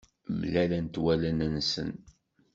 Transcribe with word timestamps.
Mlalent 0.39 0.95
wallen-nsen. 1.03 1.91